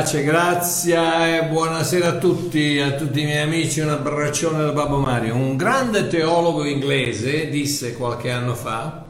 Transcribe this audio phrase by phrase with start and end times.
[0.00, 4.72] Eccoci, pace, grazia e buonasera a tutti, a tutti i miei amici, un abbraccione da
[4.72, 5.34] Babbo Mario.
[5.34, 9.04] Un grande teologo inglese disse qualche anno fa,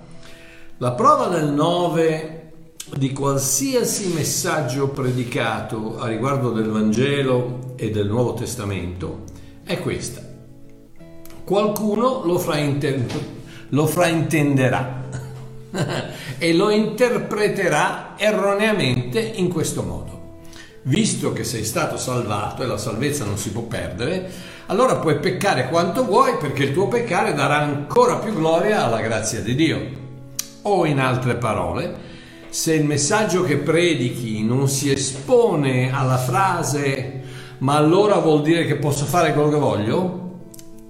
[0.78, 2.52] la prova del 9
[2.96, 9.22] di qualsiasi messaggio predicato a riguardo del Vangelo e del Nuovo Testamento
[9.62, 10.20] è questa.
[11.44, 13.20] Qualcuno lo, frainter-
[13.68, 15.04] lo fraintenderà
[16.36, 20.09] e lo interpreterà erroneamente in questo modo.
[20.82, 24.30] Visto che sei stato salvato e la salvezza non si può perdere,
[24.66, 29.40] allora puoi peccare quanto vuoi perché il tuo peccare darà ancora più gloria alla grazia
[29.40, 29.98] di Dio.
[30.62, 32.08] O in altre parole,
[32.48, 37.20] se il messaggio che predichi non si espone alla frase
[37.60, 40.38] ma allora vuol dire che posso fare quello che voglio,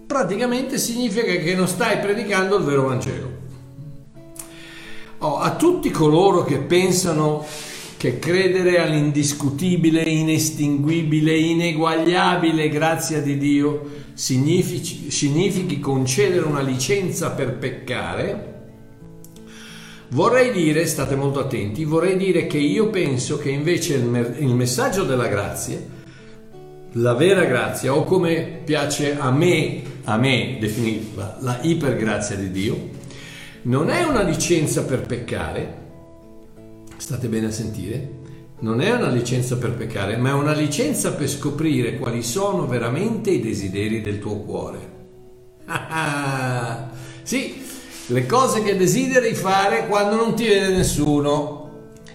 [0.07, 3.39] praticamente significa che non stai predicando il vero Vangelo.
[5.19, 7.45] Oh, a tutti coloro che pensano
[8.01, 18.55] che credere all'indiscutibile, inestinguibile, ineguagliabile grazia di Dio significhi, significhi concedere una licenza per peccare,
[20.13, 25.05] vorrei dire, state molto attenti, vorrei dire che io penso che invece il, il messaggio
[25.05, 25.79] della grazia,
[26.93, 32.89] la vera grazia, o come piace a me, a me definirla, la ipergrazia di Dio,
[33.65, 35.80] non è una licenza per peccare,
[37.01, 38.19] state bene a sentire,
[38.61, 43.31] non è una licenza per peccare, ma è una licenza per scoprire quali sono veramente
[43.31, 44.99] i desideri del tuo cuore.
[47.23, 47.63] sì,
[48.09, 51.71] le cose che desideri fare quando non ti vede nessuno,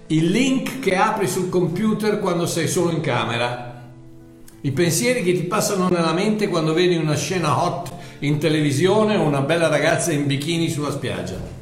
[0.07, 3.89] il link che apri sul computer quando sei solo in camera,
[4.61, 9.23] i pensieri che ti passano nella mente quando vedi una scena hot in televisione o
[9.23, 11.54] una bella ragazza in bikini sulla spiaggia.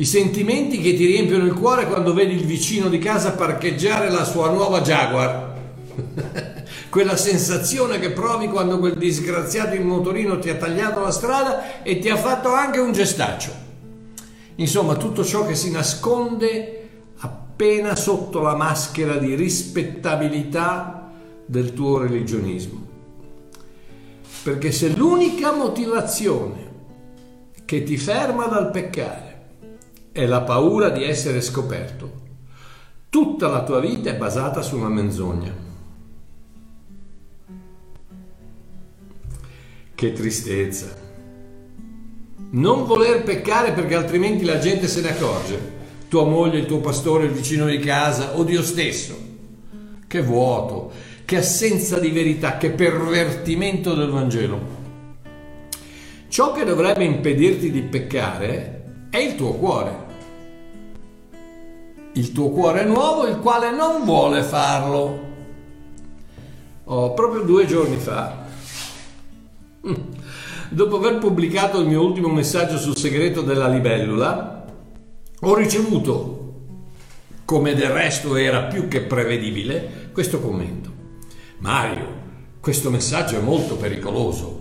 [0.00, 4.24] I sentimenti che ti riempiono il cuore quando vedi il vicino di casa parcheggiare la
[4.24, 5.52] sua nuova Jaguar.
[6.88, 11.98] Quella sensazione che provi quando quel disgraziato in motorino ti ha tagliato la strada e
[11.98, 13.52] ti ha fatto anche un gestaccio.
[14.54, 16.88] Insomma, tutto ciò che si nasconde
[17.18, 21.10] appena sotto la maschera di rispettabilità
[21.44, 22.88] del tuo religionismo.
[24.44, 26.68] Perché se l'unica motivazione
[27.66, 29.29] che ti ferma dal peccare
[30.12, 32.12] è la paura di essere scoperto,
[33.08, 35.68] tutta la tua vita è basata su una menzogna.
[39.94, 40.96] Che tristezza.
[42.52, 45.78] Non voler peccare perché altrimenti la gente se ne accorge.
[46.08, 49.28] Tua moglie, il tuo pastore, il vicino di casa o Dio stesso.
[50.06, 50.90] Che vuoto
[51.30, 54.58] che assenza di verità, che pervertimento del Vangelo.
[56.26, 58.79] Ciò che dovrebbe impedirti di peccare
[59.10, 60.08] è il tuo cuore.
[62.12, 65.28] Il tuo cuore nuovo, il quale non vuole farlo.
[66.84, 68.46] Oh, proprio due giorni fa,
[70.70, 74.64] dopo aver pubblicato il mio ultimo messaggio sul segreto della libellula,
[75.40, 76.54] ho ricevuto,
[77.44, 80.90] come del resto era più che prevedibile, questo commento.
[81.58, 82.18] Mario,
[82.58, 84.60] questo messaggio è molto pericoloso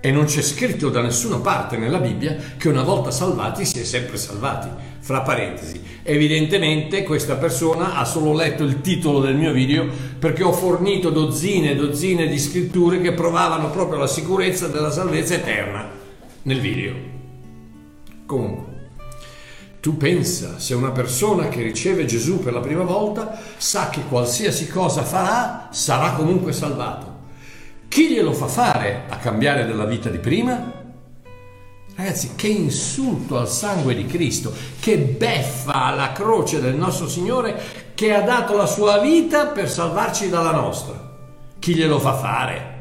[0.00, 3.84] e non c'è scritto da nessuna parte nella Bibbia che una volta salvati si è
[3.84, 4.68] sempre salvati.
[5.00, 9.86] Fra parentesi, evidentemente questa persona ha solo letto il titolo del mio video
[10.18, 15.34] perché ho fornito dozzine e dozzine di scritture che provavano proprio la sicurezza della salvezza
[15.34, 15.88] eterna
[16.42, 16.94] nel video.
[18.26, 18.68] Comunque,
[19.80, 24.68] tu pensa, se una persona che riceve Gesù per la prima volta sa che qualsiasi
[24.68, 27.07] cosa farà sarà comunque salvato.
[27.88, 30.76] Chi glielo fa fare a cambiare della vita di prima?
[31.96, 37.60] Ragazzi, che insulto al sangue di Cristo, che beffa alla croce del nostro Signore
[37.94, 40.94] che ha dato la sua vita per salvarci dalla nostra.
[41.58, 42.76] Chi glielo fa fare?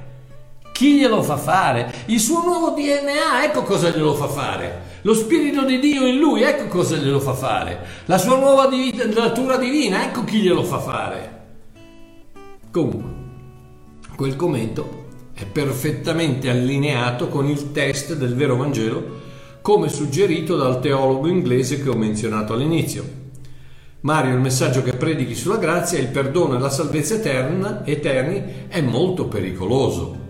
[0.72, 1.92] Chi glielo fa fare?
[2.06, 4.82] Il suo nuovo DNA, ecco cosa glielo fa fare.
[5.02, 8.04] Lo Spirito di Dio in lui, ecco cosa glielo fa fare.
[8.06, 11.46] La sua nuova natura divina, ecco chi glielo fa fare.
[12.70, 13.17] Comunque,
[14.18, 19.26] quel commento è perfettamente allineato con il test del vero Vangelo
[19.62, 23.08] come suggerito dal teologo inglese che ho menzionato all'inizio.
[24.00, 28.82] Mario, il messaggio che predichi sulla grazia, il perdono e la salvezza eterna, eterni è
[28.82, 30.26] molto pericoloso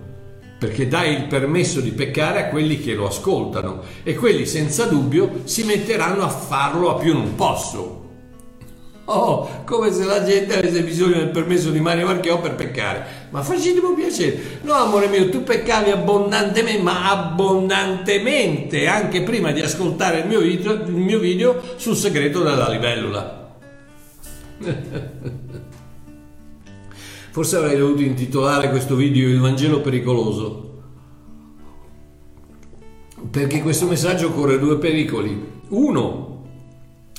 [0.60, 5.44] perché dai il permesso di peccare a quelli che lo ascoltano e quelli senza dubbio
[5.46, 8.07] si metteranno a farlo a più non posso.
[9.10, 13.28] Oh, come se la gente avesse bisogno del permesso di Mario Marcheo per peccare.
[13.30, 14.60] Ma facetemi piacere.
[14.64, 20.74] No, amore mio, tu peccavi abbondantemente, ma abbondantemente, anche prima di ascoltare il mio video,
[20.74, 23.56] il mio video sul segreto della libellula.
[27.32, 30.82] Forse avrei dovuto intitolare questo video Il Vangelo pericoloso.
[33.32, 35.56] Perché questo messaggio corre due pericoli.
[35.70, 36.37] Uno,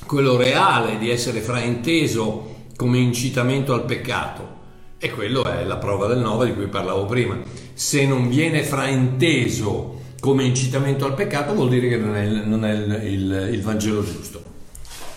[0.09, 4.57] quello reale di essere frainteso come incitamento al peccato.
[4.97, 7.37] E quello è la prova del 9 di cui parlavo prima.
[7.75, 12.71] Se non viene frainteso come incitamento al peccato vuol dire che non è, non è
[12.71, 14.41] il, il, il Vangelo giusto.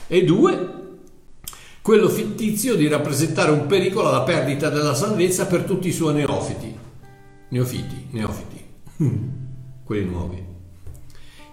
[0.09, 0.73] E due,
[1.81, 6.77] quello fittizio di rappresentare un pericolo alla perdita della salvezza per tutti i suoi neofiti.
[7.49, 8.65] Neofiti, neofiti,
[9.85, 10.45] quelli nuovi.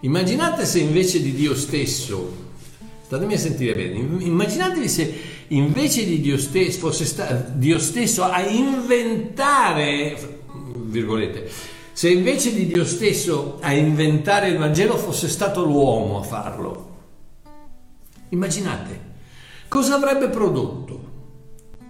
[0.01, 2.47] Immaginate se invece di Dio stesso,
[3.09, 5.13] statemi a sentire bene, immaginatevi se
[5.47, 10.43] invece di Dio stesso fosse sta, Dio stesso a inventare,
[10.75, 11.49] virgolette,
[11.91, 16.97] se invece di Dio stesso a inventare il Vangelo fosse stato l'uomo a farlo.
[18.29, 19.01] Immaginate,
[19.67, 21.07] cosa avrebbe prodotto?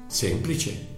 [0.08, 0.90] Semplice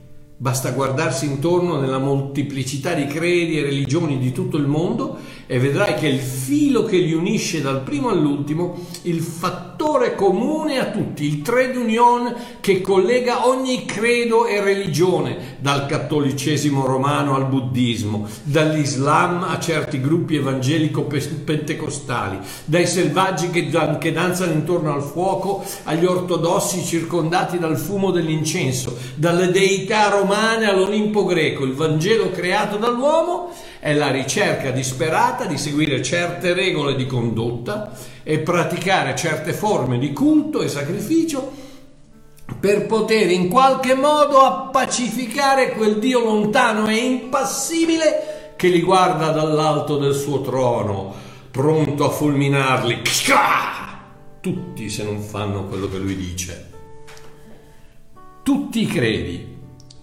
[0.41, 5.19] Basta guardarsi intorno nella molteplicità di credi e religioni di tutto il mondo
[5.51, 10.91] e vedrai che il filo che li unisce dal primo all'ultimo, il fattore comune a
[10.91, 18.29] tutti, il trade union che collega ogni credo e religione, dal cattolicesimo romano al buddismo,
[18.43, 23.69] dall'islam a certi gruppi evangelico-pentecostali, dai selvaggi che,
[23.99, 31.25] che danzano intorno al fuoco agli ortodossi circondati dal fumo dell'incenso, dalle deità romane all'Olimpo
[31.25, 33.51] greco, il Vangelo creato dall'uomo
[33.81, 37.91] è la ricerca disperata di seguire certe regole di condotta
[38.23, 41.51] e praticare certe forme di culto e sacrificio
[42.59, 49.97] per poter in qualche modo appacificare quel Dio lontano e impassibile che li guarda dall'alto
[49.97, 51.13] del suo trono,
[51.49, 53.01] pronto a fulminarli.
[54.41, 56.69] Tutti se non fanno quello che lui dice.
[58.43, 59.51] Tutti i credi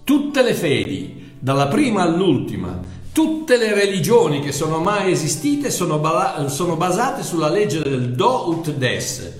[0.09, 2.79] tutte le fedi, dalla prima all'ultima,
[3.11, 8.49] tutte le religioni che sono mai esistite sono, ba- sono basate sulla legge del do
[8.49, 9.31] ut des,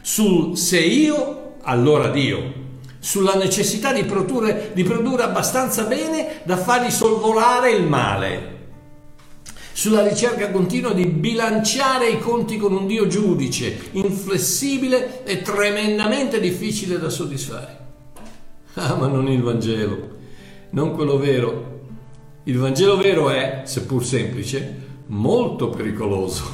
[0.00, 2.66] sul se io, allora Dio,
[2.98, 8.56] sulla necessità di produrre, di produrre abbastanza bene da fargli sorvolare il male
[9.72, 16.98] sulla ricerca continua di bilanciare i conti con un Dio giudice, inflessibile e tremendamente difficile
[16.98, 17.76] da soddisfare.
[18.74, 20.16] Ah, ma non il Vangelo
[20.70, 21.76] non quello vero.
[22.48, 26.44] Il Vangelo vero è, seppur semplice, molto pericoloso,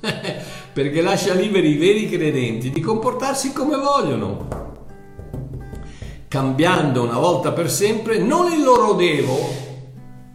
[0.72, 4.48] perché lascia liberi i veri credenti di comportarsi come vogliono,
[6.26, 9.36] cambiando una volta per sempre non il loro devo,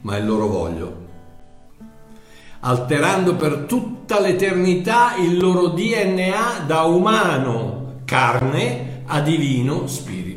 [0.01, 0.95] ma il loro voglio,
[2.59, 10.34] alterando per tutta l'eternità il loro DNA da umano, carne, a divino spirito.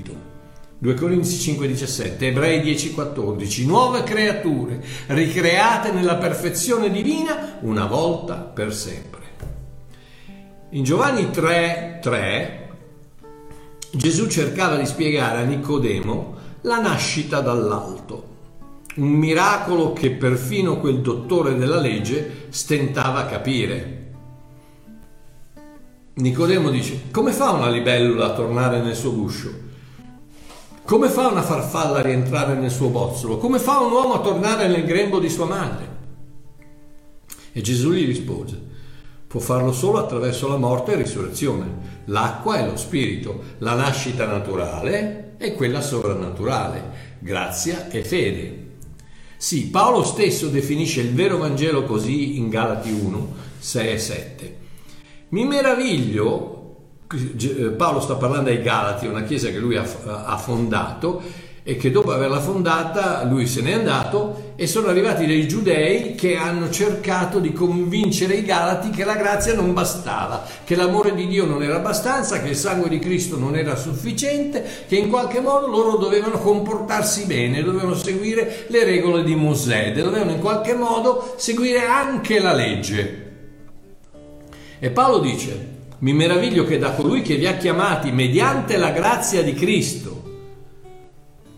[0.80, 9.22] 2 Corinzi 5:17, Ebrei 10:14, nuove creature, ricreate nella perfezione divina una volta per sempre.
[10.70, 12.69] In Giovanni 3:3
[13.91, 18.36] Gesù cercava di spiegare a Nicodemo la nascita dall'alto,
[18.96, 24.12] un miracolo che perfino quel dottore della legge stentava a capire.
[26.14, 29.67] Nicodemo dice: Come fa una libellula a tornare nel suo guscio?
[30.88, 33.36] Come fa una farfalla a rientrare nel suo bozzolo?
[33.36, 35.96] Come fa un uomo a tornare nel grembo di sua madre?
[37.52, 38.58] E Gesù gli rispose,
[39.26, 42.04] può farlo solo attraverso la morte e risurrezione.
[42.06, 48.66] L'acqua è lo spirito, la nascita naturale e quella sovrannaturale, grazia e fede.
[49.36, 54.58] Sì, Paolo stesso definisce il vero Vangelo così in Galati 1, 6 e 7.
[55.28, 56.57] Mi meraviglio
[57.77, 61.22] Paolo sta parlando ai Galati, una chiesa che lui ha, ha fondato
[61.62, 66.36] e che dopo averla fondata lui se n'è andato e sono arrivati dei giudei che
[66.36, 71.44] hanno cercato di convincere i Galati che la grazia non bastava, che l'amore di Dio
[71.44, 75.67] non era abbastanza, che il sangue di Cristo non era sufficiente, che in qualche modo
[75.67, 81.86] loro dovevano comportarsi bene, dovevano seguire le regole di Mosè, dovevano in qualche modo seguire
[81.86, 83.27] anche la legge.
[84.79, 89.43] E Paolo dice, mi meraviglio che da colui che vi ha chiamati mediante la grazia
[89.43, 90.19] di Cristo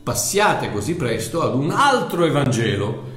[0.02, 3.08] passiate così presto ad un altro Evangelo,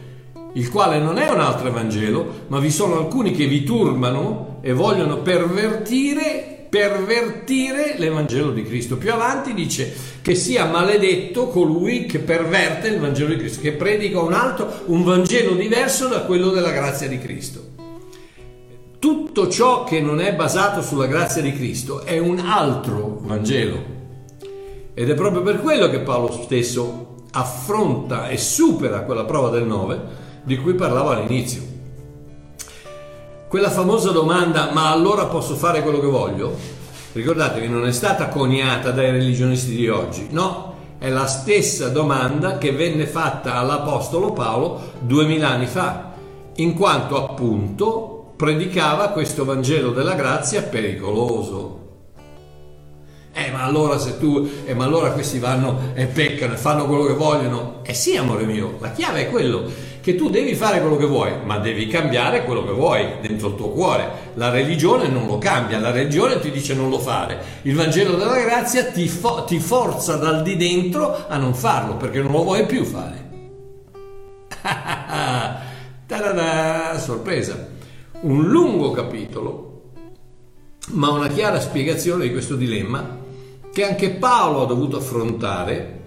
[0.53, 4.74] il quale non è un altro Evangelo, ma vi sono alcuni che vi turbano e
[4.74, 8.98] vogliono pervertire, pervertire l'Evangelo di Cristo.
[8.98, 14.20] Più avanti dice che sia maledetto colui che perverte il Vangelo di Cristo, che predica
[14.20, 17.73] un altro, un Vangelo diverso da quello della grazia di Cristo.
[19.04, 23.84] Tutto ciò che non è basato sulla grazia di Cristo è un altro Vangelo.
[24.94, 30.02] Ed è proprio per quello che Paolo stesso affronta e supera quella prova del 9
[30.44, 31.62] di cui parlavo all'inizio.
[33.50, 36.56] Quella famosa domanda, ma allora posso fare quello che voglio?
[37.12, 42.72] Ricordatevi, non è stata coniata dai religionisti di oggi, no, è la stessa domanda che
[42.72, 46.14] venne fatta all'Apostolo Paolo duemila anni fa,
[46.56, 48.12] in quanto appunto
[48.44, 51.80] predicava questo Vangelo della grazia pericoloso.
[53.32, 57.06] Eh, ma allora se tu, eh, ma allora questi vanno e peccano e fanno quello
[57.06, 57.80] che vogliono.
[57.84, 59.64] Eh sì, amore mio, la chiave è quello
[60.02, 63.56] che tu devi fare quello che vuoi, ma devi cambiare quello che vuoi dentro il
[63.56, 64.32] tuo cuore.
[64.34, 67.62] La religione non lo cambia, la religione ti dice non lo fare.
[67.62, 72.20] Il Vangelo della grazia ti, fo- ti forza dal di dentro a non farlo perché
[72.20, 73.22] non lo vuoi più fare.
[77.00, 77.73] Sorpresa.
[78.24, 79.82] Un lungo capitolo,
[80.92, 83.20] ma una chiara spiegazione di questo dilemma
[83.74, 86.00] che anche Paolo ha dovuto affrontare.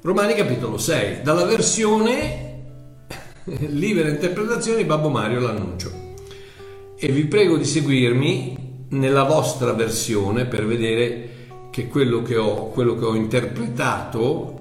[0.00, 2.62] Romani capitolo 6, dalla versione
[3.68, 5.90] libera interpretazione di Babbo Mario l'annuncio.
[6.96, 11.28] E vi prego di seguirmi nella vostra versione per vedere
[11.68, 14.60] che quello che ho, quello che ho interpretato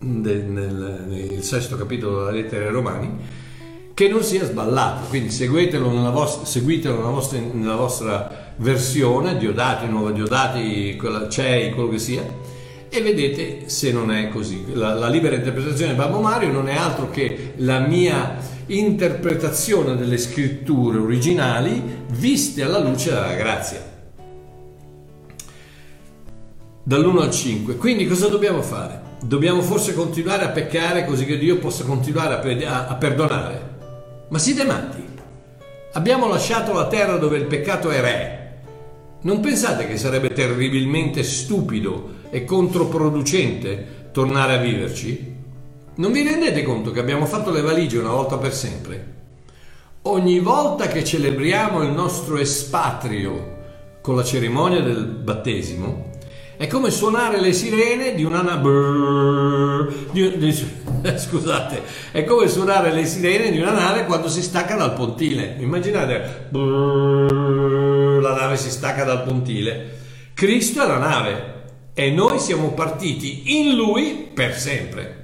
[0.00, 3.43] nel, nel, nel, sesto capitolo della lettera ai Romani
[3.94, 5.06] che non sia sballato.
[5.08, 11.72] Quindi seguitelo nella vostra, seguitelo nella vostra, nella vostra versione, Diodati, Nuova Diodati, quella, CEI,
[11.72, 12.52] quello che sia
[12.94, 14.66] e vedete se non è così.
[14.72, 18.36] La, la, libera interpretazione di Babbo Mario non è altro che la mia
[18.66, 23.92] interpretazione delle scritture originali viste alla luce della grazia.
[26.84, 27.76] Dall'1 al 5.
[27.76, 29.02] Quindi cosa dobbiamo fare?
[29.24, 33.73] Dobbiamo forse continuare a peccare così che Dio possa continuare a, pe- a, a perdonare?
[34.34, 35.00] Ma siete matti?
[35.92, 38.62] Abbiamo lasciato la terra dove il peccato è re.
[39.20, 45.34] Non pensate che sarebbe terribilmente stupido e controproducente tornare a viverci?
[45.94, 49.12] Non vi rendete conto che abbiamo fatto le valigie una volta per sempre?
[50.02, 53.58] Ogni volta che celebriamo il nostro espatrio
[54.00, 56.10] con la cerimonia del battesimo,
[56.56, 59.92] è come suonare le sirene di una nave.
[60.12, 60.52] Di, di,
[61.18, 61.82] scusate,
[62.12, 65.56] è come suonare le sirene di una nave quando si stacca dal pontile.
[65.58, 70.02] Immaginate, la nave si stacca dal pontile.
[70.34, 71.54] Cristo è la nave,
[71.94, 75.22] e noi siamo partiti in lui per sempre.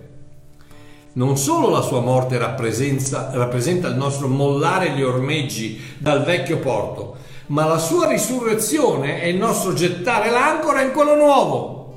[1.12, 7.16] Non solo la sua morte rappresenta il nostro mollare gli ormeggi dal vecchio porto,
[7.50, 11.94] ma la sua risurrezione è il nostro gettare l'ancora in quello nuovo.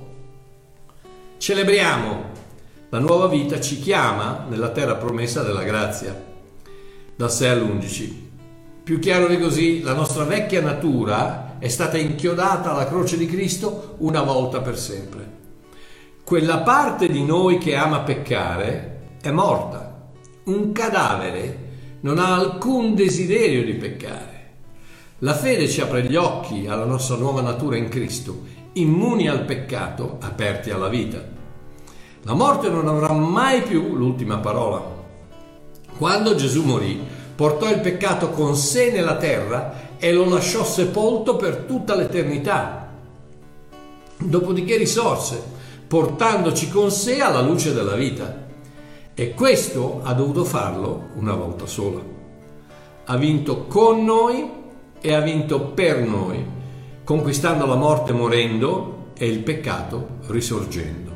[1.37, 2.31] Celebriamo.
[2.89, 6.31] La nuova vita ci chiama nella terra promessa della grazia.
[7.15, 8.13] Dal 6 all'11.
[8.83, 13.95] Più chiaro di così, la nostra vecchia natura è stata inchiodata alla croce di Cristo
[13.99, 15.41] una volta per sempre.
[16.23, 20.09] Quella parte di noi che ama peccare è morta.
[20.45, 21.59] Un cadavere
[22.01, 24.32] non ha alcun desiderio di peccare.
[25.23, 28.41] La fede ci apre gli occhi alla nostra nuova natura in Cristo,
[28.73, 31.23] immuni al peccato, aperti alla vita.
[32.23, 34.83] La morte non avrà mai più l'ultima parola.
[35.97, 37.01] Quando Gesù morì,
[37.35, 42.91] portò il peccato con sé nella terra e lo lasciò sepolto per tutta l'eternità.
[44.17, 45.41] Dopodiché risorse,
[45.87, 48.43] portandoci con sé alla luce della vita.
[49.13, 52.01] E questo ha dovuto farlo una volta sola.
[53.05, 54.61] Ha vinto con noi
[55.05, 56.41] e ha vinto per noi,
[57.03, 61.11] conquistando la morte morendo e il peccato risorgendo.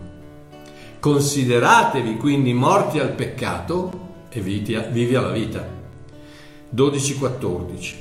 [1.00, 5.66] Consideratevi quindi morti al peccato e vivi alla vita.
[6.76, 7.94] 12-14.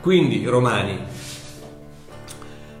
[0.00, 0.98] Quindi, Romani,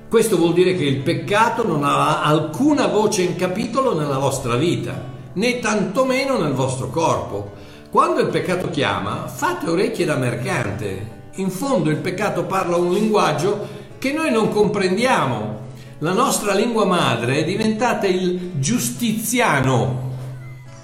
[0.08, 5.00] questo vuol dire che il peccato non ha alcuna voce in capitolo nella vostra vita,
[5.34, 7.52] né tantomeno nel vostro corpo.
[7.88, 11.16] Quando il peccato chiama, fate orecchie da mercante.
[11.38, 13.68] In fondo il peccato parla un linguaggio
[13.98, 15.66] che noi non comprendiamo.
[15.98, 20.14] La nostra lingua madre è diventata il giustiziano,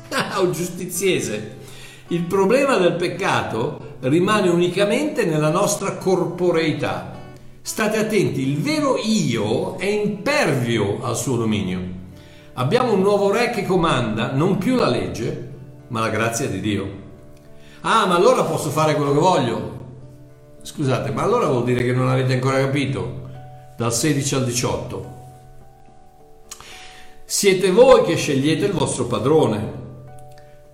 [0.10, 1.56] ah, o giustiziese.
[2.08, 7.18] Il problema del peccato rimane unicamente nella nostra corporeità.
[7.60, 11.80] State attenti, il vero io è impervio al suo dominio.
[12.52, 15.50] Abbiamo un nuovo re che comanda non più la legge,
[15.88, 17.02] ma la grazia di Dio.
[17.80, 19.73] Ah, ma allora posso fare quello che voglio?
[20.64, 23.28] Scusate, ma allora vuol dire che non avete ancora capito?
[23.76, 25.12] Dal 16 al 18.
[27.26, 29.72] Siete voi che scegliete il vostro padrone.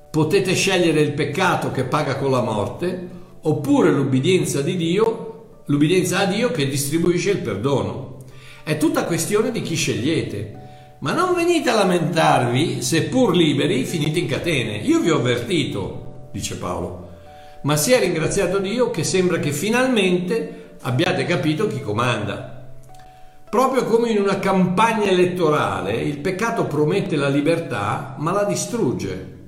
[0.09, 3.09] Potete scegliere il peccato che paga con la morte
[3.41, 8.19] oppure l'ubbidienza di Dio, l'ubbidienza a Dio che distribuisce il perdono.
[8.63, 10.59] È tutta questione di chi scegliete.
[11.01, 14.77] Ma non venite a lamentarvi, seppur liberi, finite in catene.
[14.77, 17.10] Io vi ho avvertito, dice Paolo,
[17.63, 22.75] ma sia ringraziato Dio che sembra che finalmente abbiate capito chi comanda.
[23.51, 29.39] Proprio come in una campagna elettorale, il peccato promette la libertà, ma la distrugge.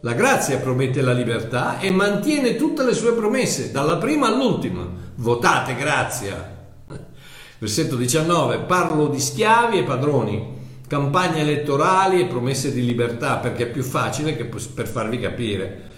[0.00, 4.86] La grazia promette la libertà e mantiene tutte le sue promesse, dalla prima all'ultima.
[5.16, 6.52] Votate grazia.
[7.58, 10.54] Versetto 19, parlo di schiavi e padroni
[10.86, 15.90] campagne elettorali e promesse di libertà, perché è più facile che per farvi capire.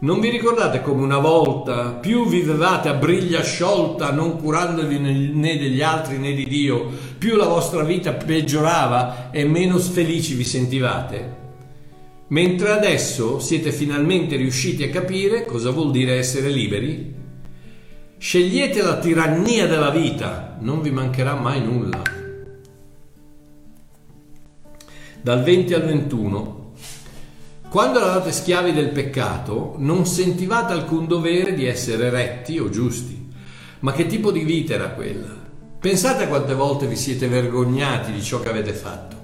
[0.00, 5.82] Non vi ricordate come una volta più vivevate a briglia sciolta, non curandovi né degli
[5.82, 6.86] altri né di Dio,
[7.18, 11.38] più la vostra vita peggiorava e meno felici vi sentivate?
[12.28, 17.14] Mentre adesso siete finalmente riusciti a capire cosa vuol dire essere liberi?
[18.16, 22.02] Scegliete la tirannia della vita, non vi mancherà mai nulla
[25.22, 26.59] dal 20 al 21.
[27.70, 33.30] Quando eravate schiavi del peccato, non sentivate alcun dovere di essere retti o giusti.
[33.78, 35.32] Ma che tipo di vita era quella?
[35.78, 39.16] Pensate a quante volte vi siete vergognati di ciò che avete fatto.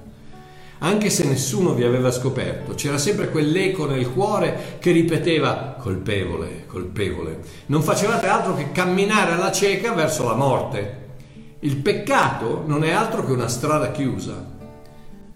[0.77, 7.39] Anche se nessuno vi aveva scoperto, c'era sempre quell'eco nel cuore che ripeteva colpevole, colpevole.
[7.65, 11.07] Non facevate altro che camminare alla cieca verso la morte.
[11.59, 14.55] Il peccato non è altro che una strada chiusa,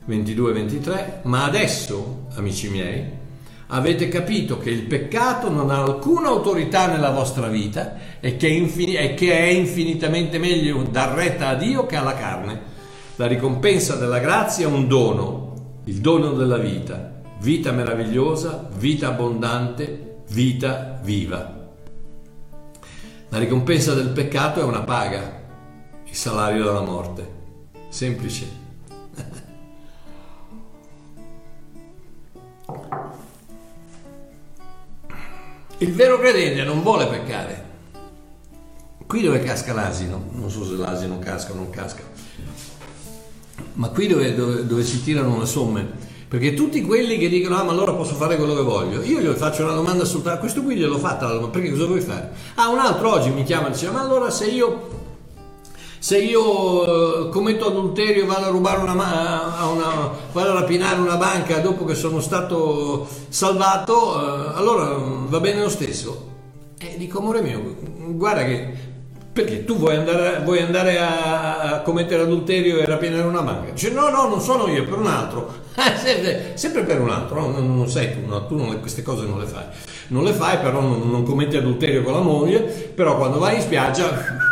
[0.07, 3.19] 22-23, ma adesso, amici miei,
[3.67, 8.97] avete capito che il peccato non ha alcuna autorità nella vostra vita e che, infin-
[8.97, 12.69] e che è infinitamente meglio dar retta a Dio che alla carne.
[13.15, 20.23] La ricompensa della grazia è un dono, il dono della vita, vita meravigliosa, vita abbondante,
[20.31, 21.59] vita viva.
[23.29, 25.39] La ricompensa del peccato è una paga,
[26.03, 27.39] il salario della morte.
[27.87, 28.60] Semplice.
[35.81, 37.69] Il vero credente non vuole peccare.
[39.07, 42.03] Qui dove casca l'asino, non so se l'asino casca o non casca,
[43.73, 45.89] ma qui dove, dove, dove si tirano le somme,
[46.27, 49.35] perché tutti quelli che dicono ah ma allora posso fare quello che voglio, io gli
[49.35, 52.29] faccio una domanda soltanto, questo qui gliel'ho fatta, perché cosa vuoi fare?
[52.55, 55.00] Ah un altro oggi mi chiama e dice ma allora se io
[56.01, 61.59] se io eh, commetto adulterio vado a rubare una, una, vado a rapinare una banca
[61.59, 66.29] dopo che sono stato salvato, eh, allora va bene lo stesso.
[66.79, 67.75] E dico, amore mio,
[68.15, 68.73] guarda che
[69.31, 73.69] perché tu vuoi andare, vuoi andare a, commettere adulterio e rapinare una banca?
[73.69, 75.53] Dice no, no, non sono io, per un altro.
[76.01, 77.51] sempre, sempre, per un altro, no?
[77.51, 78.47] non, non, sei tu, no?
[78.47, 79.65] tu non, queste cose non le fai.
[80.07, 83.61] Non le fai, però non, non commetti adulterio con la moglie, però quando vai in
[83.61, 84.49] spiaggia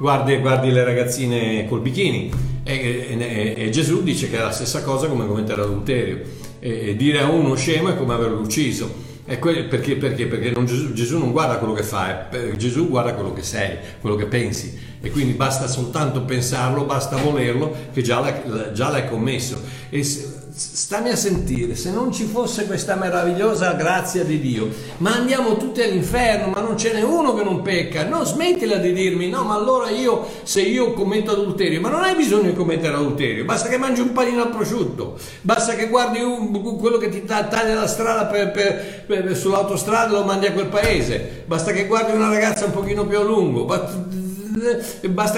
[0.00, 2.32] guardi, guardi le ragazzine col bikini.
[2.62, 6.20] E, e, e, Gesù dice che è la stessa cosa come commettere adulterio.
[6.58, 9.08] E, dire a uno scemo è come averlo ucciso.
[9.38, 10.26] Que- perché, perché?
[10.26, 14.16] perché non Gesù, Gesù, non guarda quello che fai Gesù guarda quello che sei quello
[14.16, 14.76] che pensi.
[15.00, 19.62] E quindi basta soltanto pensarlo basta volerlo che già, l'hai, già l'hai commesso.
[19.88, 24.68] Se, stammi a sentire, se non ci fosse questa meravigliosa grazia di Dio,
[24.98, 28.92] ma andiamo tutti all'inferno, ma non ce n'è uno che non pecca, no, smettila di
[28.92, 32.94] dirmi, no, ma allora io, se io commetto adulterio, ma non hai bisogno di commettere
[32.94, 37.24] adulterio, basta che mangi un panino al prosciutto, basta che guardi un, quello che ti
[37.24, 41.86] taglia la strada per, per, per, sull'autostrada e lo mandi a quel paese, basta che
[41.86, 44.19] guardi una ragazza un pochino più a lungo, basta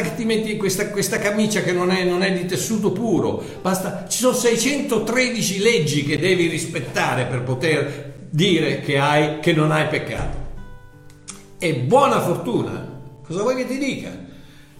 [0.02, 4.06] che ti metti questa, questa camicia che non è, non è, di tessuto puro, basta,
[4.08, 9.86] ci sono 613 leggi che devi rispettare per poter dire che, hai, che non hai
[9.88, 10.40] peccato.
[11.58, 14.30] E buona fortuna, cosa vuoi che ti dica?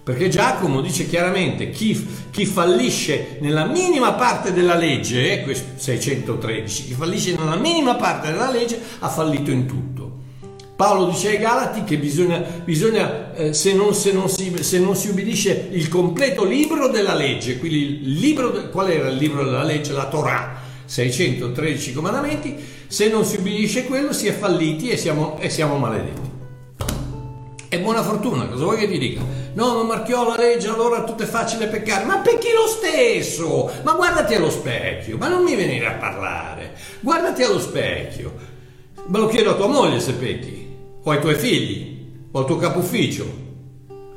[0.05, 6.93] Perché Giacomo dice chiaramente chi, chi, fallisce nella minima parte della legge, eh, 613, chi
[6.95, 9.92] fallisce nella minima parte della legge ha fallito in tutto.
[10.83, 14.97] Paolo dice ai Galati che bisogna, bisogna eh, se, non, se, non si, se, non,
[14.97, 19.63] si, ubbidisce il completo libro della legge, quindi il libro, qual era il libro della
[19.63, 19.93] legge?
[19.93, 22.57] La Torah, 613 comandamenti,
[22.89, 26.31] se non si ubbidisce quello si è falliti e siamo, e siamo maledetti.
[27.69, 29.21] È buona fortuna, cosa vuoi che ti dica?
[29.55, 32.05] No, non marchiò la legge, allora tutto è facile peccare.
[32.07, 33.71] Ma pecchi lo stesso!
[33.85, 36.75] Ma guardati allo specchio, ma non mi venire a parlare.
[36.99, 38.51] Guardati allo specchio.
[39.07, 40.62] Me lo chiedo a tua moglie se pecchi
[41.03, 43.41] o ai tuoi figli o al tuo capo ufficio.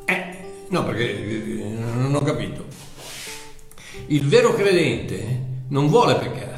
[0.05, 0.25] Eh,
[0.69, 2.65] no, perché eh, non ho capito.
[4.07, 6.53] Il vero credente non vuole peccare.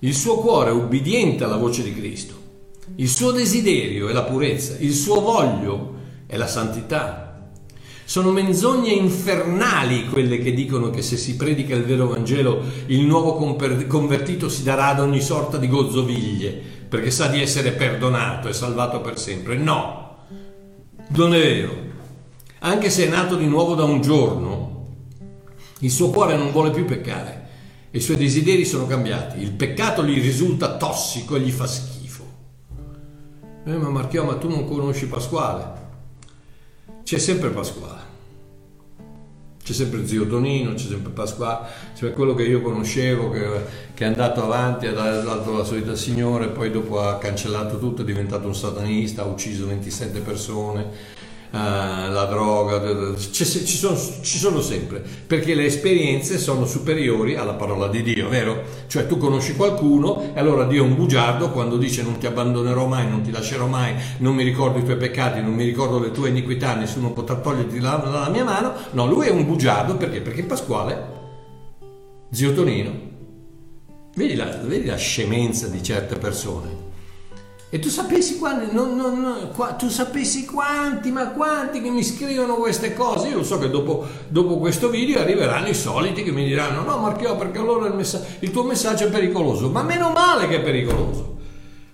[0.00, 2.38] Il suo cuore è ubbidiente alla voce di Cristo.
[2.96, 5.94] Il suo desiderio è la purezza, il suo voglio
[6.26, 7.50] è la santità.
[8.04, 13.34] Sono menzogne infernali quelle che dicono che se si predica il vero Vangelo il nuovo
[13.34, 19.00] convertito si darà ad ogni sorta di gozzoviglie perché sa di essere perdonato e salvato
[19.00, 19.56] per sempre.
[19.56, 20.26] No,
[21.08, 21.88] non è vero.
[22.58, 24.88] Anche se è nato di nuovo da un giorno,
[25.78, 27.40] il suo cuore non vuole più peccare
[27.92, 29.40] i suoi desideri sono cambiati.
[29.40, 32.24] Il peccato gli risulta tossico e gli fa schifo.
[33.64, 35.78] Eh, ma Marchio, ma tu non conosci Pasquale?
[37.02, 38.09] C'è sempre Pasquale.
[39.70, 43.46] C'è sempre zio Tonino, c'è sempre Pasquale, c'è quello che io conoscevo che,
[43.94, 48.02] che è andato avanti, ha dato la solita signora e poi dopo ha cancellato tutto,
[48.02, 51.18] è diventato un satanista, ha ucciso 27 persone
[51.52, 58.02] la droga, ci sono, ci sono sempre, perché le esperienze sono superiori alla parola di
[58.02, 58.62] Dio, vero?
[58.86, 62.86] Cioè tu conosci qualcuno e allora Dio è un bugiardo quando dice non ti abbandonerò
[62.86, 66.12] mai, non ti lascerò mai, non mi ricordo i tuoi peccati, non mi ricordo le
[66.12, 68.72] tue iniquità, nessuno potrà toglierti dalla mia mano.
[68.92, 70.20] No, lui è un bugiardo perché?
[70.20, 71.18] Perché Pasquale,
[72.30, 72.92] zio Tonino,
[74.14, 76.79] vedi la, vedi la scemenza di certe persone
[77.72, 82.02] e tu sapessi quanti, non, non, non, qua, tu sapessi quanti, ma quanti che mi
[82.02, 83.28] scrivono queste cose?
[83.28, 87.36] Io so che dopo, dopo questo video arriveranno i soliti che mi diranno no Marchio
[87.36, 89.70] perché allora il, messa- il tuo messaggio è pericoloso.
[89.70, 91.36] Ma meno male che è pericoloso.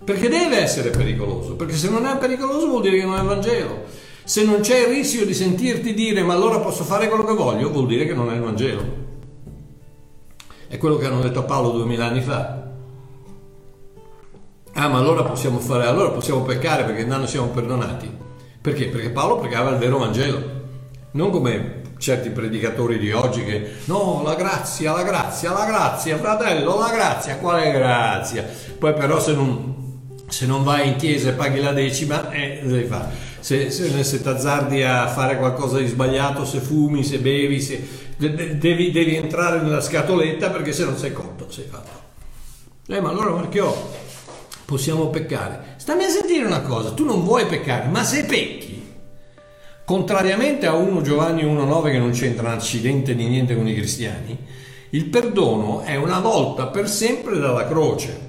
[0.03, 1.53] Perché deve essere pericoloso.
[1.53, 3.83] Perché se non è pericoloso vuol dire che non è il Vangelo.
[4.23, 7.69] Se non c'è il rischio di sentirti dire ma allora posso fare quello che voglio,
[7.69, 8.83] vuol dire che non è il Vangelo.
[10.67, 12.66] È quello che hanno detto a Paolo duemila anni fa.
[14.79, 18.15] Ah, ma allora possiamo fare, allora possiamo peccare perché non siamo perdonati.
[18.61, 18.89] Perché?
[18.89, 20.39] Perché Paolo pregava il vero Vangelo,
[21.13, 26.77] non come certi predicatori di oggi che no, la grazia, la grazia, la grazia, fratello,
[26.77, 28.47] la grazia, quale grazia?
[28.77, 32.85] Poi però se non, se non vai in chiesa e paghi la decima, eh, devi
[32.85, 33.09] fare.
[33.39, 37.83] Se, se, se ti azzardi a fare qualcosa di sbagliato, se fumi, se bevi, se,
[38.15, 42.05] devi, devi entrare nella scatoletta perché se non sei cotto, sei fatto.
[42.85, 44.05] Eh, ma allora Marchio,
[44.67, 45.75] possiamo peccare.
[45.77, 48.83] Stammi a sentire una cosa, tu non vuoi peccare, ma se pecchi,
[49.85, 54.37] contrariamente a 1 Giovanni 1,9 che non c'entra un accidente di niente con i cristiani,
[54.89, 58.25] il perdono è una volta per sempre dalla croce.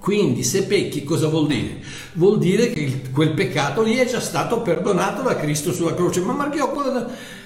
[0.00, 1.82] Quindi se pecchi cosa vuol dire?
[2.14, 6.20] Vuol dire che quel peccato lì è già stato perdonato da Cristo sulla croce.
[6.20, 6.72] Ma Marchio,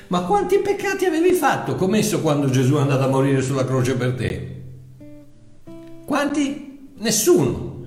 [0.07, 4.15] ma quanti peccati avevi fatto commesso quando Gesù è andato a morire sulla croce per
[4.15, 4.63] te?
[6.05, 6.74] Quanti?
[7.05, 7.83] Nessuno.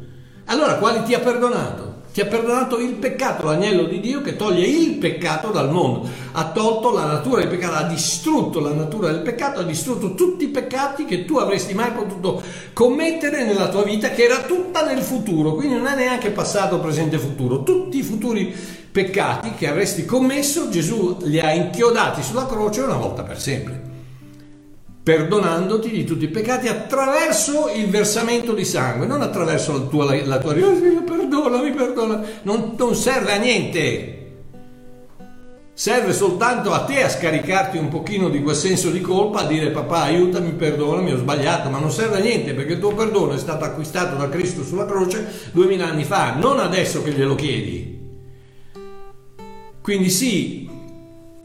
[0.46, 1.86] Allora quali ti ha perdonato?
[2.14, 6.08] Ti ha perdonato il peccato, l'agnello di Dio che toglie il peccato dal mondo.
[6.34, 10.44] Ha tolto la natura del peccato, ha distrutto la natura del peccato, ha distrutto tutti
[10.44, 15.02] i peccati che tu avresti mai potuto commettere nella tua vita, che era tutta nel
[15.02, 15.56] futuro.
[15.56, 17.64] Quindi non è neanche passato, presente, futuro.
[17.64, 18.56] Tutti i futuri
[18.92, 23.97] peccati che avresti commesso, Gesù li ha inchiodati sulla croce una volta per sempre
[25.08, 30.38] perdonandoti di tutti i peccati attraverso il versamento di sangue, non attraverso la tua, la
[30.38, 34.16] tua oh, perdonami, perdona, non, non serve a niente.
[35.72, 39.70] Serve soltanto a te a scaricarti un pochino di quel senso di colpa, a dire
[39.70, 43.38] papà aiutami, perdonami, ho sbagliato, ma non serve a niente perché il tuo perdono è
[43.38, 47.98] stato acquistato da Cristo sulla croce duemila anni fa, non adesso che glielo chiedi.
[49.82, 50.70] Quindi sì,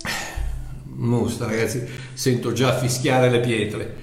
[0.96, 3.95] mostra ragazzi, sento già fischiare le pietre.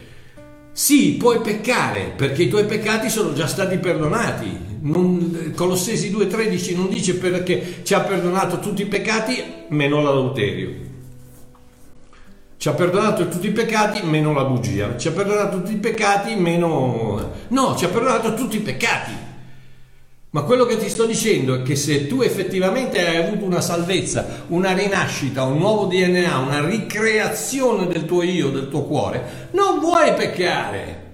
[0.74, 4.68] Sì, puoi peccare perché i tuoi peccati sono già stati perdonati.
[4.82, 10.88] Non, Colossesi 2,13 non dice perché ci ha perdonato tutti i peccati meno l'adulterio.
[12.58, 14.98] Ci ha perdonato tutti i peccati meno la bugia.
[14.98, 17.32] Ci ha perdonato tutti i peccati meno...
[17.48, 19.12] No, ci ha perdonato tutti i peccati.
[20.32, 24.44] Ma quello che ti sto dicendo è che se tu effettivamente hai avuto una salvezza,
[24.50, 30.14] una rinascita, un nuovo DNA, una ricreazione del tuo io, del tuo cuore, non vuoi
[30.14, 31.08] peccare.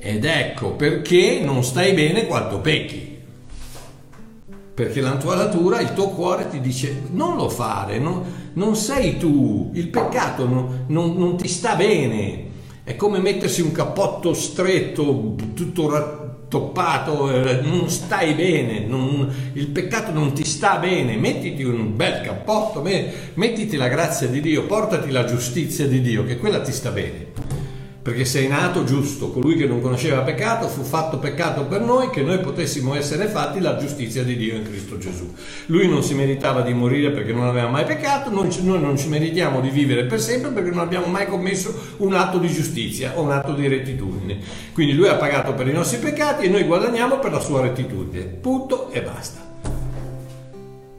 [0.00, 3.16] Ed ecco perché non stai bene quando pecchi.
[4.74, 8.24] Perché la tua natura, il tuo cuore ti dice non lo fare, no?
[8.54, 12.46] non sei tu, il peccato non, non, non ti sta bene.
[12.82, 15.88] È come mettersi un cappotto stretto, tutto
[16.48, 22.22] toppato, eh, non stai bene, non, il peccato non ti sta bene, mettiti un bel
[22.22, 22.82] cappotto,
[23.34, 27.47] mettiti la grazia di Dio, portati la giustizia di Dio, che quella ti sta bene
[28.08, 32.22] perché sei nato giusto, colui che non conosceva peccato fu fatto peccato per noi che
[32.22, 35.30] noi potessimo essere fatti la giustizia di Dio in Cristo Gesù.
[35.66, 39.60] Lui non si meritava di morire perché non aveva mai peccato, noi, non ci meritiamo
[39.60, 43.30] di vivere per sempre perché non abbiamo mai commesso un atto di giustizia o un
[43.30, 44.38] atto di rettitudine.
[44.72, 48.24] Quindi lui ha pagato per i nostri peccati e noi guadagniamo per la sua rettitudine.
[48.24, 49.48] Punto e basta.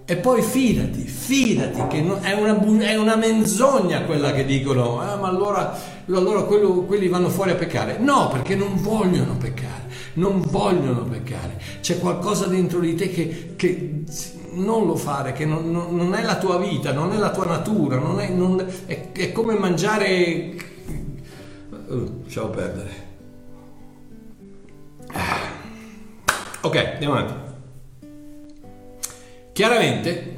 [0.05, 5.27] E poi fidati, fidati, che è, una, è, una, menzogna quella che dicono, ah, ma
[5.27, 5.77] allora,
[6.17, 7.97] allora quello, quelli vanno fuori a peccare.
[7.99, 11.61] No, perché non vogliono peccare, non vogliono peccare.
[11.81, 14.03] C'è qualcosa dentro di te che, che
[14.53, 17.45] non lo fare, che non, non, non, è la tua vita, non è la tua
[17.45, 20.55] natura, non è, non, è, è come mangiare...
[21.87, 23.07] Uh, perdere.
[25.11, 25.37] Ah.
[26.61, 27.33] Ok, andiamo avanti.
[29.53, 30.35] Chiaramente,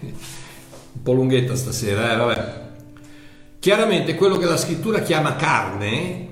[0.00, 2.69] un po' lunghetta stasera, eh, vabbè.
[3.60, 6.28] Chiaramente quello che la scrittura chiama carne,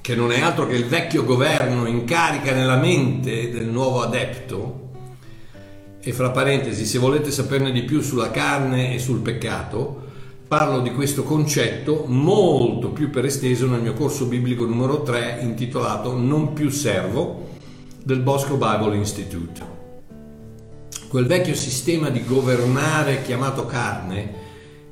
[0.00, 4.88] che non è altro che il vecchio governo in carica nella mente del nuovo adepto,
[6.00, 10.04] e fra parentesi, se volete saperne di più sulla carne e sul peccato,
[10.48, 16.16] parlo di questo concetto molto più per esteso nel mio corso biblico numero 3 intitolato
[16.16, 17.50] Non più servo
[18.02, 19.60] del Bosco Bible Institute.
[21.08, 24.43] Quel vecchio sistema di governare chiamato carne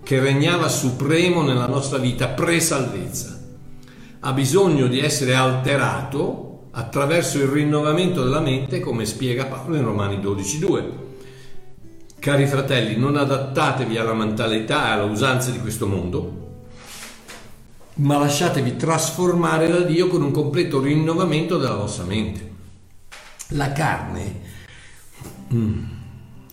[0.03, 3.41] che regnava supremo nella nostra vita pre-salvezza.
[4.21, 10.17] Ha bisogno di essere alterato attraverso il rinnovamento della mente, come spiega Paolo in Romani
[10.17, 10.85] 12.2.
[12.19, 16.41] Cari fratelli, non adattatevi alla mentalità e alle usanze di questo mondo,
[17.95, 22.51] ma lasciatevi trasformare da Dio con un completo rinnovamento della vostra mente.
[23.49, 24.41] La carne
[25.53, 25.83] mm,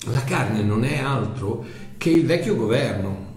[0.05, 1.65] la carne non è altro
[1.97, 3.27] che il vecchio governo,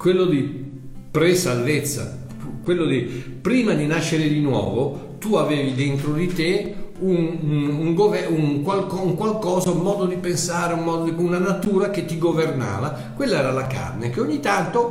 [0.00, 0.70] quello di
[1.10, 2.16] pre-salvezza,
[2.64, 7.96] quello di prima di nascere di nuovo, tu avevi dentro di te un, un, un,
[8.30, 13.12] un, qualco- un qualcosa, un modo di pensare, modo di, una natura che ti governava.
[13.14, 14.88] Quella era la carne che ogni tanto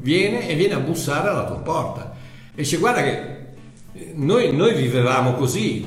[0.00, 2.12] viene e viene a bussare alla tua porta.
[2.56, 3.36] E dice guarda che
[4.14, 5.86] noi, noi vivevamo così,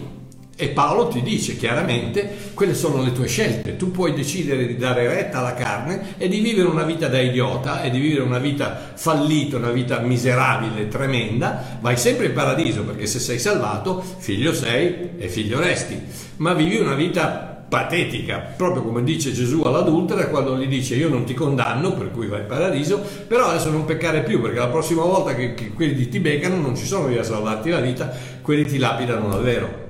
[0.61, 3.77] e Paolo ti dice chiaramente quelle sono le tue scelte.
[3.77, 7.81] Tu puoi decidere di dare retta alla carne e di vivere una vita da idiota
[7.81, 11.77] e di vivere una vita fallita, una vita miserabile, tremenda.
[11.79, 15.97] Vai sempre in paradiso perché se sei salvato, figlio sei e figlio resti.
[16.37, 21.23] Ma vivi una vita patetica, proprio come dice Gesù all'adultera quando gli dice io non
[21.23, 25.03] ti condanno per cui vai in paradiso, però adesso non peccare più perché la prossima
[25.03, 28.65] volta che, che quelli ti beccano non ci sono lì a salvarti la vita, quelli
[28.65, 29.87] ti lapidano davvero.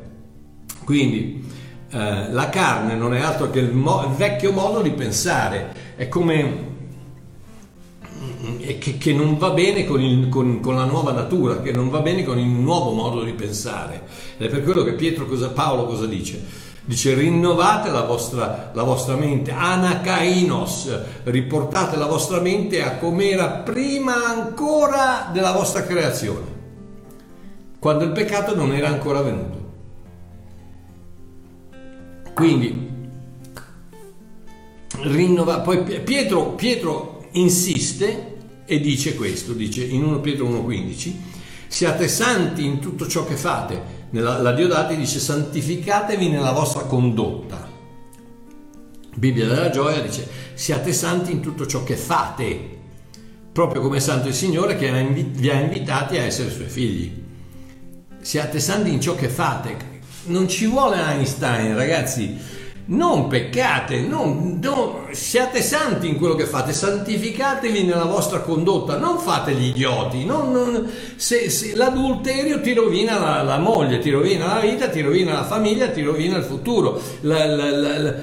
[0.89, 1.45] Quindi
[1.91, 6.08] eh, la carne non è altro che il, mo- il vecchio modo di pensare, è
[6.08, 6.65] come
[8.80, 11.99] che, che, non va bene con, il, con, con, la nuova natura, che non va
[11.99, 14.02] bene con il nuovo modo di pensare.
[14.39, 16.43] Ed è per quello che Pietro cosa, Paolo cosa dice?
[16.84, 20.89] Dice rinnovate la vostra, la vostra mente, anakainos,
[21.25, 26.47] riportate la vostra mente a com'era prima ancora della vostra creazione,
[27.78, 29.59] quando il peccato non era ancora venuto.
[32.39, 32.88] Quindi,
[35.02, 41.13] rinnova, poi Pietro, Pietro insiste e dice questo, dice in 1 Pietro 1,15,
[41.67, 43.97] siate santi in tutto ciò che fate.
[44.12, 47.69] Nella, la Diodati dice santificatevi nella vostra condotta.
[49.15, 52.78] Bibbia della gioia dice siate santi in tutto ciò che fate,
[53.52, 57.21] proprio come Santo il Signore che vi ha invitati a essere suoi figli.
[58.21, 62.58] Siate santi in ciò che fate, non ci vuole Einstein, ragazzi.
[62.91, 69.19] Non peccate, non, non, siate santi in quello che fate, santificatevi nella vostra condotta, non
[69.19, 70.25] fate gli idioti.
[70.25, 75.02] Non, non, se, se, l'adulterio ti rovina la, la, moglie, ti rovina la vita, ti
[75.02, 76.99] rovina la famiglia, ti rovina il futuro.
[77.21, 78.15] La, la,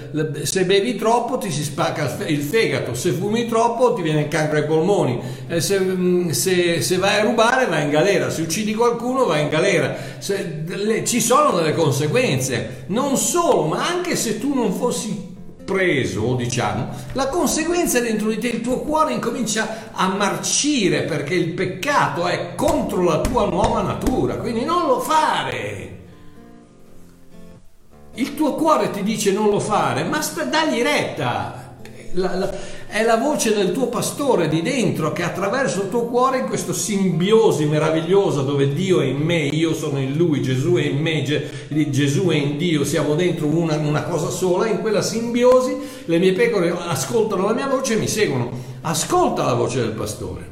[0.43, 4.59] se bevi troppo ti si spacca il fegato, se fumi troppo ti viene il cancro
[4.59, 8.75] ai polmoni, eh, se, mm, se, se, vai a rubare vai in galera, se uccidi
[8.75, 10.15] qualcuno vai in galera.
[10.27, 16.89] Le, ci sono delle conseguenze, non solo, ma anche se tu non fossi preso, diciamo,
[17.13, 22.55] la conseguenza dentro di te, il tuo cuore incomincia a marcire perché il peccato è
[22.55, 25.95] contro la tua nuova natura, quindi non lo fare.
[28.15, 31.66] Il tuo cuore ti dice non lo fare, ma sta, dagli retta.
[32.19, 32.51] La, la,
[32.87, 36.73] è la voce del tuo pastore di dentro che attraverso il tuo cuore in questa
[36.73, 41.23] simbiosi meravigliosa dove Dio è in me, io sono in lui, Gesù è in me,
[41.91, 45.77] Gesù è in Dio, siamo dentro una, una cosa sola, in quella simbiosi
[46.07, 48.51] le mie pecore ascoltano la mia voce e mi seguono.
[48.81, 50.49] Ascolta la voce del pastore,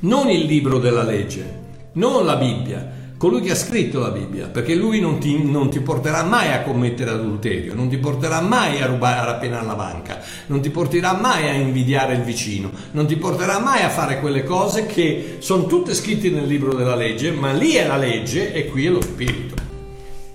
[0.00, 4.74] non il libro della legge, non la Bibbia, colui che ha scritto la Bibbia, perché
[4.74, 8.86] lui non ti, non ti, porterà mai a commettere adulterio, non ti porterà mai a
[8.86, 13.16] rubare, a rapinare la banca, non ti porterà mai a invidiare il vicino, non ti
[13.16, 17.52] porterà mai a fare quelle cose che sono tutte scritte nel libro della legge, ma
[17.52, 19.54] lì è la legge e qui è lo spirito.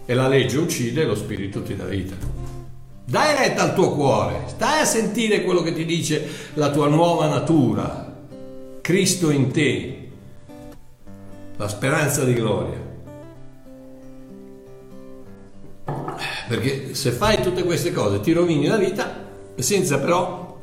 [0.05, 2.15] E la legge uccide e lo spirito ti dà vita.
[3.05, 7.27] Dai retta al tuo cuore, stai a sentire quello che ti dice la tua nuova
[7.27, 8.09] natura,
[8.81, 10.00] Cristo in te,
[11.61, 12.89] la speranza di gloria.
[16.47, 20.57] Perché se fai tutte queste cose ti rovini la vita senza però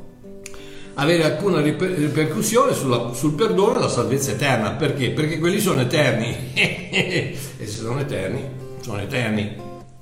[0.95, 4.71] avere alcuna riper- ripercussione sulla, sul perdono e la salvezza eterna.
[4.71, 5.11] Perché?
[5.11, 6.35] Perché quelli sono eterni.
[6.53, 8.43] e se sono eterni,
[8.81, 9.55] sono eterni,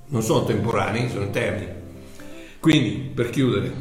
[0.08, 1.68] non sono temporanei, sono eterni.
[2.60, 3.72] Quindi, per chiudere,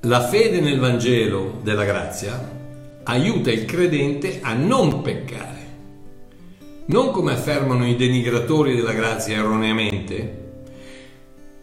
[0.00, 2.55] la fede nel Vangelo della grazia
[3.08, 5.54] aiuta il credente a non peccare.
[6.86, 10.44] Non come affermano i denigratori della grazia erroneamente,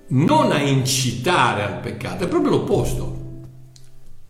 [0.07, 3.21] non a incitare al peccato, è proprio l'opposto.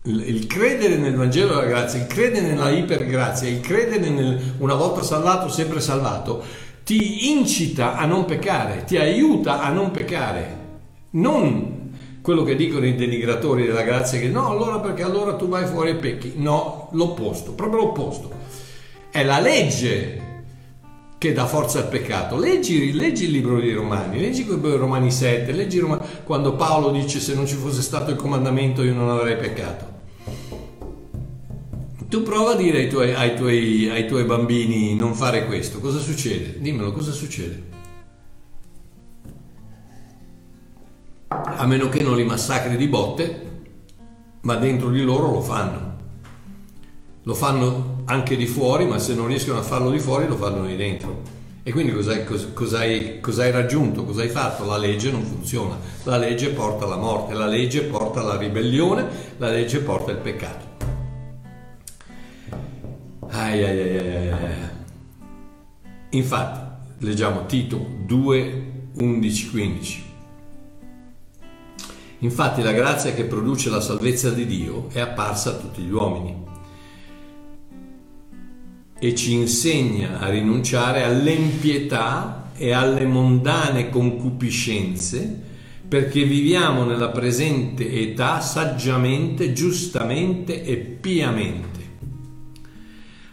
[0.04, 5.02] Il credere nel Vangelo della grazia, il credere nella ipergrazia, il credere nel una volta
[5.02, 6.42] salvato, sempre salvato,
[6.84, 10.62] ti incita a non peccare, ti aiuta a non peccare.
[11.10, 11.73] Non
[12.24, 15.90] quello che dicono i denigratori della grazia, che no, allora perché allora tu vai fuori
[15.90, 16.32] e pecchi.
[16.36, 18.30] No, l'opposto, proprio l'opposto.
[19.10, 20.46] È la legge
[21.18, 22.38] che dà forza al peccato.
[22.38, 27.34] Leggi, leggi il libro dei Romani, leggi Romani 7, leggi Romani, quando Paolo dice se
[27.34, 29.92] non ci fosse stato il comandamento io non avrei peccato.
[32.08, 35.98] Tu prova a dire ai tuoi, ai, tuoi, ai tuoi bambini non fare questo, cosa
[35.98, 36.58] succede?
[36.58, 37.83] Dimmelo, cosa succede?
[41.64, 43.62] A meno che non li massacri di botte,
[44.42, 45.96] ma dentro di loro lo fanno.
[47.22, 50.66] Lo fanno anche di fuori, ma se non riescono a farlo di fuori lo fanno
[50.66, 51.22] di dentro.
[51.62, 54.04] E quindi cos'hai, cos'hai, cos'hai raggiunto?
[54.04, 54.66] Cos'hai fatto?
[54.66, 55.78] La legge non funziona.
[56.02, 59.06] La legge porta alla morte, la legge porta alla ribellione,
[59.38, 60.66] la legge porta al peccato.
[63.30, 64.34] Ai, ai, ai,
[66.10, 66.60] Infatti,
[67.06, 70.03] leggiamo Tito 2, 11, 15.
[72.24, 76.34] Infatti la grazia che produce la salvezza di Dio è apparsa a tutti gli uomini
[78.98, 85.42] e ci insegna a rinunciare all'empietà e alle mondane concupiscenze
[85.86, 91.80] perché viviamo nella presente età saggiamente, giustamente e piamente,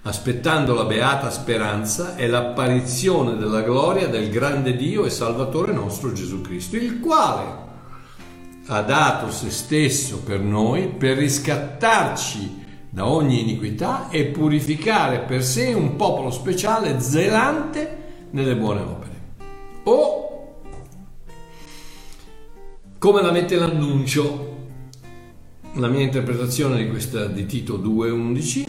[0.02, 6.42] aspettando la beata speranza e l'apparizione della gloria del grande Dio e Salvatore nostro Gesù
[6.42, 7.70] Cristo, il quale
[8.68, 15.74] ha dato se stesso per noi per riscattarci da ogni iniquità e purificare per sé
[15.74, 17.98] un popolo speciale zelante
[18.32, 19.20] nelle buone opere.
[19.84, 20.32] O
[22.98, 24.58] come la mette l'annuncio,
[25.74, 28.64] la mia interpretazione di questa di Tito 2:11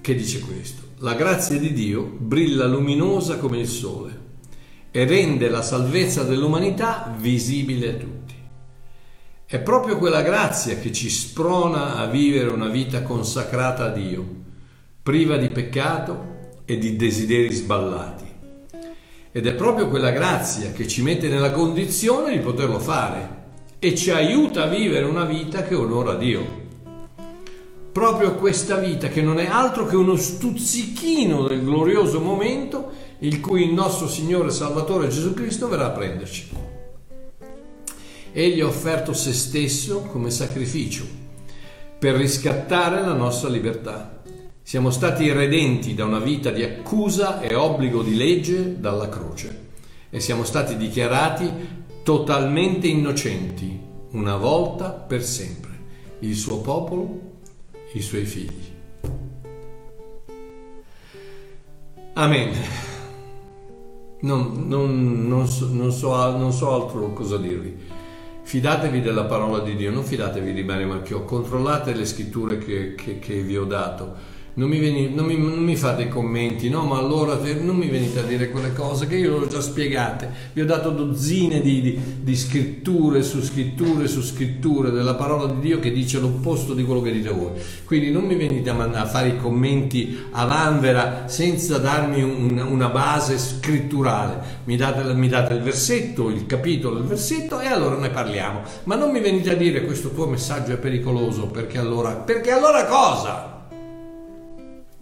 [0.00, 4.22] che dice questo: La grazia di Dio brilla luminosa come il sole
[4.90, 8.13] e rende la salvezza dell'umanità visibile a tutti.
[9.54, 14.26] È proprio quella grazia che ci sprona a vivere una vita consacrata a Dio,
[15.00, 18.24] priva di peccato e di desideri sballati.
[19.30, 23.42] Ed è proprio quella grazia che ci mette nella condizione di poterlo fare
[23.78, 26.44] e ci aiuta a vivere una vita che onora Dio.
[27.92, 32.90] Proprio questa vita che non è altro che uno stuzzichino del glorioso momento
[33.20, 36.73] in cui il nostro Signore Salvatore Gesù Cristo verrà a prenderci.
[38.36, 41.06] Egli ha offerto se stesso come sacrificio
[41.96, 44.22] per riscattare la nostra libertà.
[44.60, 49.68] Siamo stati redenti da una vita di accusa e obbligo di legge dalla croce
[50.10, 51.48] e siamo stati dichiarati
[52.02, 53.78] totalmente innocenti,
[54.10, 55.70] una volta per sempre,
[56.18, 57.20] il suo popolo,
[57.92, 58.72] i suoi figli.
[62.14, 62.52] Amen.
[64.22, 67.93] Non, non, non, so, non so, so altro cosa dirvi.
[68.44, 73.18] Fidatevi della parola di Dio, non fidatevi di Mario Marchiò, controllate le scritture che, che,
[73.18, 76.98] che vi ho dato non mi, veni, non, mi, non mi, fate commenti, no, ma
[76.98, 80.30] allora non mi venite a dire quelle cose che io le ho già spiegate.
[80.52, 85.58] Vi ho dato dozzine di, di, di, scritture su scritture su scritture della parola di
[85.58, 87.50] Dio che dice l'opposto di quello che dite voi.
[87.84, 92.88] Quindi non mi venite a, a fare i commenti a vanvera senza darmi un, una
[92.90, 94.62] base scritturale.
[94.64, 98.62] Mi date, mi date il versetto, il capitolo del versetto e allora ne parliamo.
[98.84, 102.84] Ma non mi venite a dire questo tuo messaggio è pericoloso perché allora, perché allora
[102.84, 103.53] cosa?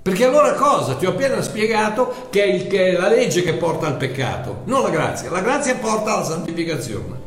[0.02, 0.96] Perché allora cosa?
[0.96, 4.62] Ti ho appena spiegato che è, il, che è la legge che porta al peccato,
[4.64, 5.30] non la grazia.
[5.30, 7.20] La grazia porta alla santificazione.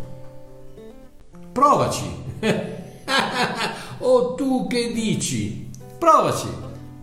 [1.53, 2.23] Provaci.
[3.99, 5.69] o tu che dici?
[5.97, 6.47] Provaci.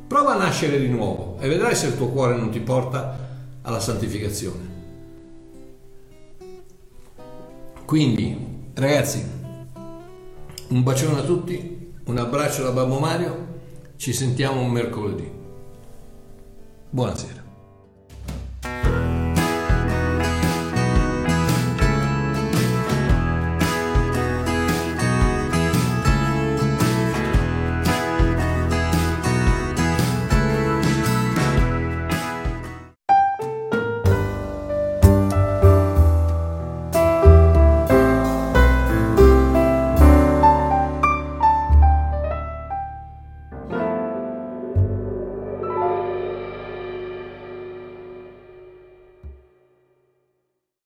[0.07, 3.17] Prova a nascere di nuovo e vedrai se il tuo cuore non ti porta
[3.63, 4.71] alla santificazione.
[7.87, 9.25] Quindi, ragazzi,
[10.69, 13.47] un bacione a tutti, un abbraccio da Babbo Mario,
[13.97, 15.41] ci sentiamo un mercoledì.
[16.93, 17.42] Buonasera.